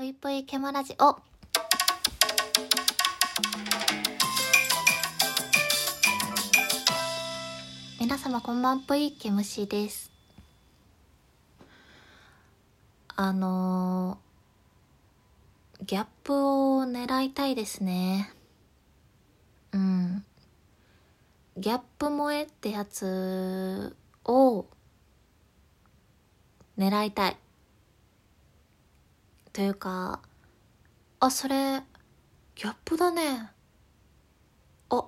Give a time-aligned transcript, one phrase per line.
[0.00, 1.18] ぷいぷいケマラジオ。
[8.00, 10.10] 皆様こんばんぷいケムシです。
[13.14, 18.32] あのー、ギャップを狙いたいですね。
[19.72, 20.24] うん。
[21.58, 23.94] ギャップ萌えってやつ
[24.24, 24.64] を
[26.78, 27.36] 狙いたい。
[29.52, 30.20] というか、
[31.18, 31.82] あ、それ、
[32.54, 33.50] ギャップだね。
[34.90, 35.04] あ、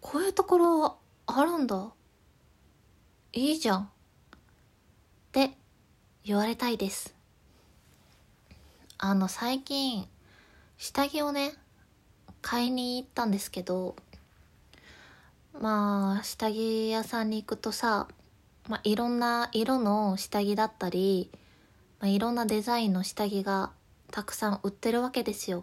[0.00, 1.92] こういうところあるんだ。
[3.32, 3.82] いいじゃん。
[3.84, 3.88] っ
[5.32, 5.52] て
[6.24, 7.14] 言われたいです。
[8.98, 10.06] あの、最近、
[10.76, 11.54] 下着をね、
[12.42, 13.96] 買いに行ったんですけど、
[15.58, 18.08] まあ、下着屋さんに行くとさ、
[18.68, 21.30] まあ、いろんな色の下着だったり、
[22.00, 23.70] まあ、いろんなデザインの下着が
[24.10, 25.62] たくさん売ってるわけですよ。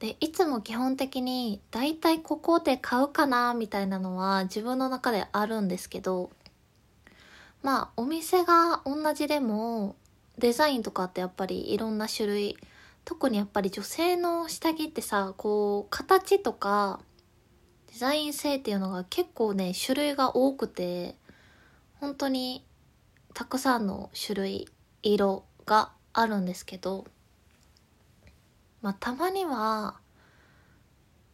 [0.00, 6.30] で、いつも基本的にだいたいここで買うかなみたいなのは自分の中であるんですけど、
[7.62, 9.96] まあお店が同じでも
[10.38, 12.56] デザインとかってやっぱりいろんな種類、
[13.04, 17.00] 特にやっぱり女性の下着ってさ、こう形とか
[17.92, 21.16] デザイン性っていうのが結構ね、種類が多くて、
[21.98, 22.64] 本当に
[23.34, 24.68] たくさんの種類、
[25.02, 27.06] 色があるんですけど、
[28.82, 29.96] まあたまには、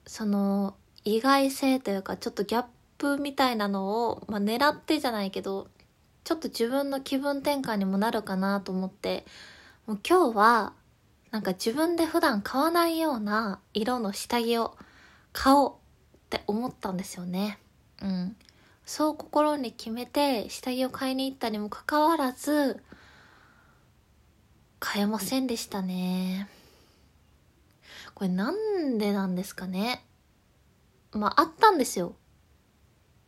[0.06, 2.64] その意外性というかちょっとギャッ
[2.98, 5.68] プみたいなのを、まあ狙ってじゃないけど、
[6.24, 9.24] ちょっと自分の気分転換にもなるかなと思って、
[9.86, 10.72] もう今日は、
[11.30, 14.76] なんか自分で普段買わないような色の下着を
[15.32, 15.76] 買おうっ
[16.30, 17.58] て思ったんですよね。
[18.00, 18.36] うん。
[18.86, 22.82] そう心に決めて下着を買いに行ったにもかかわらず、
[24.78, 26.48] 買えませんでしたね。
[28.14, 30.05] これなんでなんですかね。
[31.12, 32.14] まあ、あったんですよ。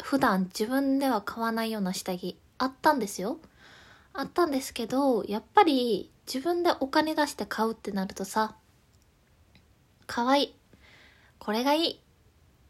[0.02, 2.38] 普段自分では買わないような下着。
[2.58, 3.38] あったんですよ。
[4.12, 8.56] あったんですけど、やっぱり自分でお金出して買うってなるとさ、
[10.06, 10.54] 可愛い。
[11.38, 12.00] これがいい。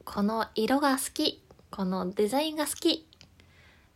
[0.04, 1.45] この色が好き。
[1.76, 3.06] このデザインが好き。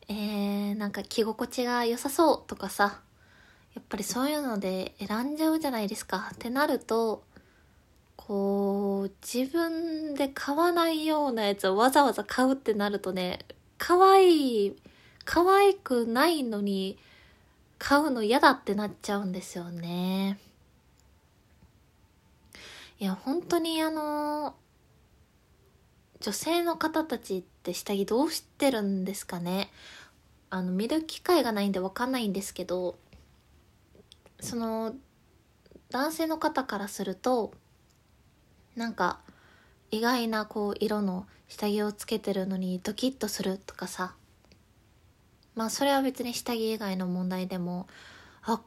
[0.06, 3.00] えー、なんか着心地が良さそうとかさ、
[3.74, 6.30] やっぱりそういうので選んじゃうじゃないですか。
[6.34, 7.24] ってなると、
[8.16, 13.38] こう、自分で買わないようなやつをわざわざ買うってなるとね、
[13.78, 14.76] 可愛い、
[15.24, 16.98] 可愛くないのに
[17.78, 20.38] 買うの嫌だってなっちゃうんですよね。
[22.98, 24.54] いや、本当にあの、
[26.20, 29.70] 女性の方たちって下着どうしてるんですかね？
[30.50, 32.98] あの、見る機会がないんでわかんないんですけど、
[34.40, 34.94] その、
[35.90, 37.52] 男性の方からすると、
[38.76, 39.20] なんか、
[39.90, 44.14] 意外なこう、色の下着をつけてるのにドキッとするとかさ。
[45.54, 47.86] まあ、それは別に下着以外の問題でも、
[48.42, 48.60] あ、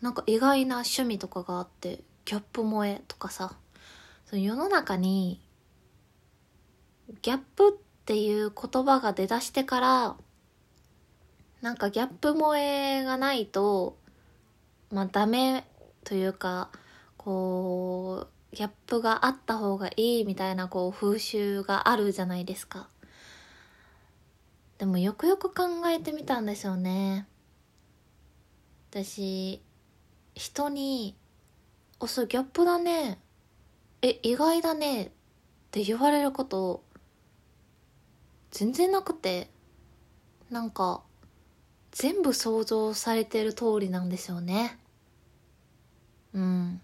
[0.00, 3.54] なんか意外な趣味とかがあって、ギャップ萌えとかさ。
[4.26, 5.40] その世の中に、
[7.22, 7.72] ギャップっ
[8.04, 10.16] ていう言葉が出だしてから、
[11.60, 13.96] なんかギャップ萌えがないと、
[14.90, 15.64] まあダメ
[16.04, 16.70] というか、
[17.16, 22.88] こう、ギャップがあった方がいいみたいなこう風習があるじゃないですか。
[24.78, 27.26] でもよくよく考えてみたんですよね。
[28.90, 29.60] 私、
[30.34, 31.16] 人に、
[31.98, 33.18] あ、それギャップだね。
[34.00, 35.04] え、意外だね。
[35.04, 35.10] っ
[35.72, 36.84] て言われること、
[38.50, 39.50] 全然なくて、
[40.50, 41.02] なんか、
[41.90, 44.78] 全部想像されてる通りなんですよね。
[46.32, 46.80] うん。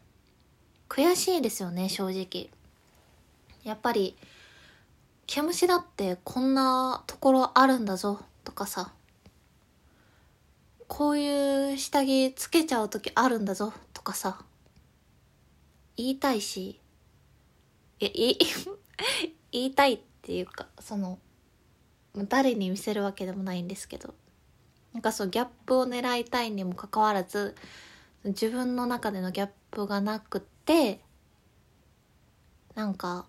[0.89, 2.51] 悔しいですよね、正直。
[3.63, 4.17] やっぱり、
[5.27, 8.93] 毛虫だってこんなところあるんだぞ、とかさ。
[10.87, 14.45] こういう下着つけちゃう時あるんだぞ、とかさ。
[15.97, 16.81] 言いたいし、
[18.01, 18.39] いや、言い、
[19.53, 21.19] 言いたいっていうか、その、
[22.17, 24.15] 誰に見せるわけでもないんですけど。
[24.93, 27.55] なんかそう、ギャップを狙いたいにもかかわらず、
[28.25, 31.01] 自分の中でのギャップがなくて、
[32.75, 33.27] なんか、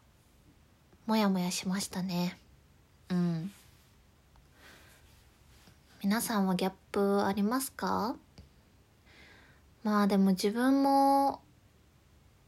[1.05, 2.37] もやもやしましたね。
[3.09, 3.51] うん。
[6.03, 8.15] 皆さんはギャップありますか？
[9.83, 11.41] まあでも自分も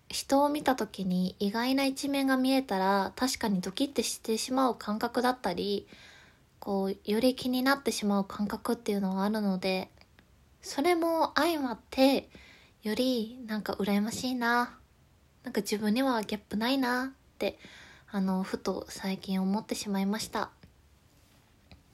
[0.10, 5.88] 人を見た時に意外な一面が見えたら確かにドキッてしてしまう感覚だったり
[6.60, 9.90] こうより気になってしまう感覚っていうのはあるので
[10.62, 12.30] それも相まって
[12.84, 14.78] よりなんか羨ましいな
[15.44, 17.58] なんか自分にはギャップないなって
[18.10, 20.50] あのふと最近思ってしまいました。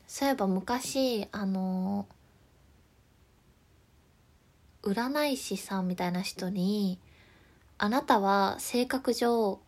[0.07, 2.05] そういえば昔あの
[4.83, 6.99] 占い師さんみたいな人に
[7.79, 9.59] 「あなたは性格上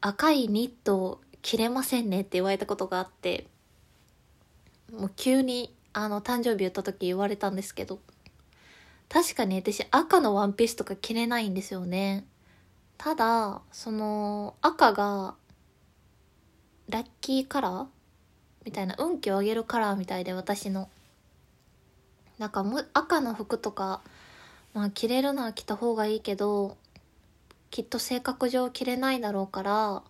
[0.00, 3.48] 赤いニットを着れませんね」って言われたことがあって
[4.92, 7.98] もう急にあの誕生日言った時言われたんですけど
[9.08, 12.24] 確かに私赤のワンピースとか着れないんですよね。
[12.96, 15.34] ただその赤が
[16.88, 17.86] ラッキーカラー？
[18.64, 20.88] みたいな運気を上げるカラーみたいで私の。
[22.38, 24.00] なんかむ赤の服とか
[24.72, 26.76] まあ着れるのは着た方がいいけど
[27.70, 30.02] きっと性格上着れないだろうから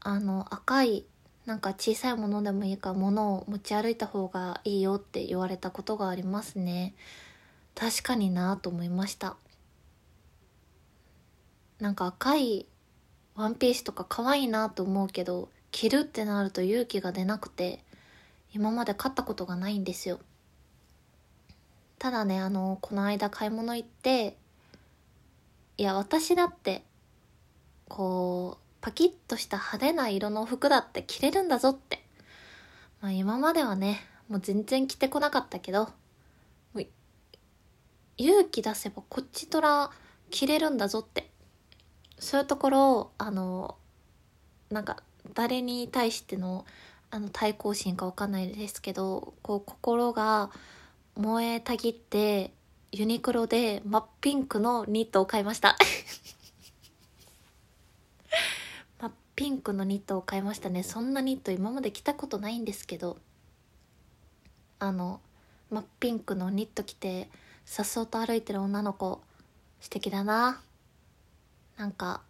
[0.00, 1.04] あの赤い
[1.46, 6.94] なんか小さいものでもいいから物を持ち歩いた方がいいよって言われたことがありますね。
[7.74, 9.36] 確かになと思いました。
[11.80, 12.66] なんか赤い
[13.34, 17.84] ワンピースとか可愛いなと思うけど着るってなると勇気が出なくて
[18.54, 20.20] 今まで買ったことがないんですよ。
[21.98, 24.36] ただねあのこの間買い物行って
[25.76, 26.84] いや私だって
[27.88, 32.04] こうパキッとした派手な色の服だって着れるんだぞって。
[33.00, 35.88] まあ今まではねもう全然着てこなかったけど
[38.16, 39.90] 勇気出せばこっちとら
[40.30, 41.30] 着れるんだぞって。
[42.18, 43.76] そういうところをあの
[44.70, 45.02] なんか
[45.34, 46.64] 誰に対しての
[47.10, 50.50] あの対抗心かわかんないですけどこう心が
[51.16, 52.52] 燃えたぎって
[52.92, 55.76] ユニクロで真っピンクのニットを買いました
[59.00, 60.82] 真っピンクのニットを買いましたね。
[60.82, 63.18] そんなニット今まで着たことないんですけど。
[64.78, 65.20] あの
[65.70, 67.30] 真っピンクのニット着て
[67.64, 69.20] さっそうと歩いてる女の子
[69.80, 70.60] 素敵だな。
[71.76, 72.20] なんか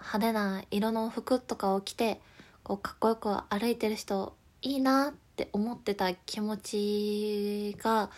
[0.00, 2.20] 派手な色の服とかを着て
[2.62, 8.10] こうかっこよく歩いてる人いいなって思ってた気持ちが、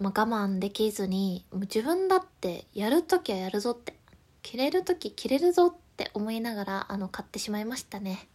[0.00, 3.94] まあ、我慢できずに自分だってやる時はやるぞって。
[4.42, 8.28] 着れる時着れるぞってって思いながらあの買ってしまいましたね。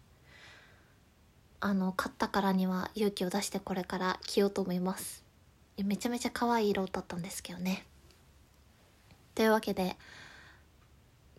[1.60, 5.24] あの買ったからには勇気を出してこれから着ようと思います。
[5.78, 7.86] めちゃめちゃ可愛い色だったんですけどね。
[9.36, 9.96] というわけで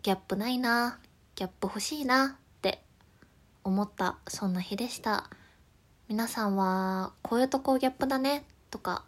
[0.01, 0.97] ギャップないな
[1.35, 2.81] ギャップ欲しいなって
[3.65, 5.29] 思ったそんな日でした。
[6.07, 9.03] 皆さんはこういうとこギャップだねとか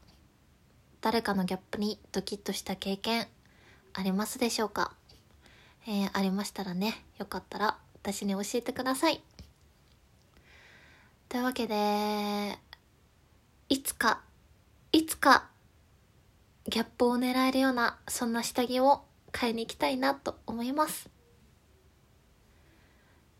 [0.99, 3.27] 誰かのギャップにドキッとした経験
[3.93, 4.91] ありますでしょうか、
[5.87, 9.21] えー、ありましたらねよかったら私に教えてください
[11.29, 12.57] というわけで
[13.69, 14.21] いつか
[14.91, 15.47] いつか
[16.67, 21.09] ギャップを狙えるようなそんな下着を買いに行きたいなと思います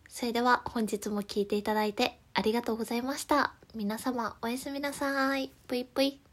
[0.08, 3.54] それでは本日も聴いていただいてありがとうございました。
[3.74, 5.52] 皆様おやすみなさい。
[5.68, 6.25] ぷいぷい。